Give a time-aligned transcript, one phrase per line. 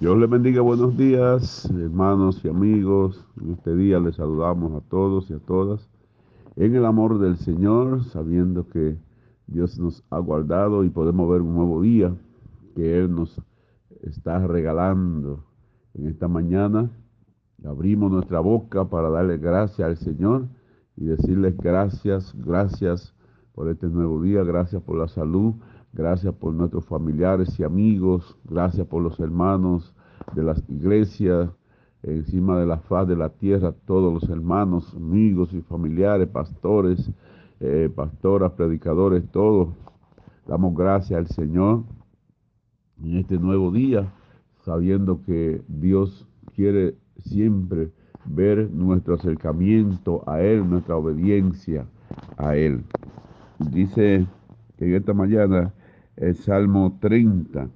[0.00, 3.26] Dios les bendiga, buenos días, hermanos y amigos.
[3.40, 5.88] En este día les saludamos a todos y a todas
[6.54, 8.96] en el amor del Señor, sabiendo que
[9.48, 12.14] Dios nos ha guardado y podemos ver un nuevo día
[12.76, 13.42] que Él nos
[14.02, 15.44] está regalando
[15.94, 16.88] en esta mañana.
[17.64, 20.46] Abrimos nuestra boca para darle gracias al Señor
[20.96, 23.16] y decirles gracias, gracias
[23.52, 25.54] por este nuevo día, gracias por la salud,
[25.92, 28.36] Gracias por nuestros familiares y amigos.
[28.44, 29.94] Gracias por los hermanos
[30.34, 31.50] de las iglesias
[32.02, 33.72] encima de la faz de la tierra.
[33.86, 37.10] Todos los hermanos, amigos y familiares, pastores,
[37.60, 39.70] eh, pastoras, predicadores, todos.
[40.46, 41.84] Damos gracias al Señor
[43.02, 44.12] en este nuevo día,
[44.64, 47.90] sabiendo que Dios quiere siempre
[48.24, 51.86] ver nuestro acercamiento a Él, nuestra obediencia
[52.36, 52.84] a Él.
[53.58, 54.26] Dice
[54.76, 55.72] que en esta mañana
[56.20, 57.70] el Salmo 30,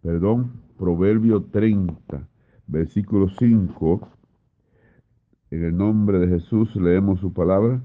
[0.00, 2.26] perdón, Proverbio 30,
[2.66, 4.08] versículo 5.
[5.50, 7.82] En el nombre de Jesús leemos su palabra.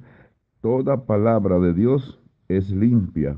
[0.62, 3.38] Toda palabra de Dios es limpia.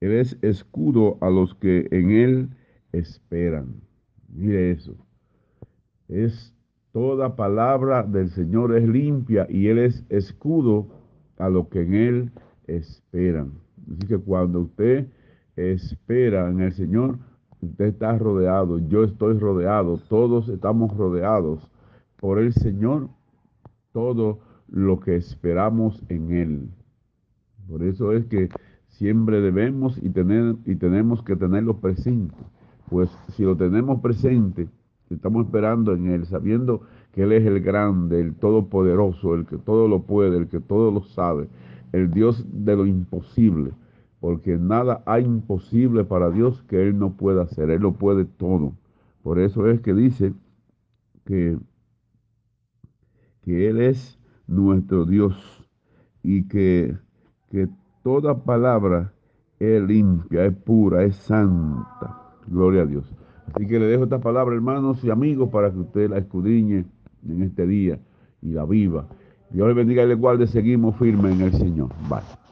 [0.00, 2.50] Él es escudo a los que en Él
[2.92, 3.80] esperan.
[4.28, 4.96] Mire eso.
[6.08, 6.54] Es
[6.92, 10.88] toda palabra del Señor es limpia y Él es escudo
[11.38, 12.32] a los que en Él
[12.66, 13.65] esperan.
[13.90, 15.06] Así que cuando usted
[15.56, 17.18] espera en el Señor,
[17.60, 21.70] usted está rodeado, yo estoy rodeado, todos estamos rodeados
[22.16, 23.08] por el Señor,
[23.92, 26.68] todo lo que esperamos en Él.
[27.68, 28.48] Por eso es que
[28.88, 32.34] siempre debemos y, tener, y tenemos que tenerlo presente.
[32.88, 34.68] Pues si lo tenemos presente,
[35.10, 39.88] estamos esperando en Él, sabiendo que Él es el grande, el todopoderoso, el que todo
[39.88, 41.48] lo puede, el que todo lo sabe,
[41.92, 43.72] el Dios de lo imposible,
[44.20, 48.72] porque nada hay imposible para Dios que Él no pueda hacer, Él lo puede todo.
[49.22, 50.32] Por eso es que dice
[51.24, 51.58] que,
[53.42, 55.34] que Él es nuestro Dios
[56.22, 56.96] y que,
[57.50, 57.68] que
[58.02, 59.12] toda palabra
[59.58, 62.22] es limpia, es pura, es santa.
[62.46, 63.04] Gloria a Dios.
[63.52, 66.84] Así que le dejo esta palabra, hermanos y amigos, para que usted la escudriñe
[67.28, 67.98] en este día
[68.42, 69.08] y la viva.
[69.50, 70.46] Dios le bendiga y le guarde.
[70.46, 71.88] Seguimos firmes en el Señor.
[72.08, 72.45] Bye.